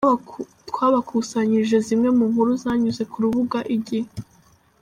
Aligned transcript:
Twabakusanyirije 0.69 1.77
zimwe 1.87 2.09
mu 2.17 2.23
nkuru 2.31 2.51
zanyuze 2.63 3.03
ku 3.11 3.17
rubuga 3.23 3.59
igihe. 3.75 4.09